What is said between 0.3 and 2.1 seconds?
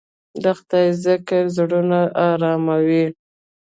د خدای ذکر زړونه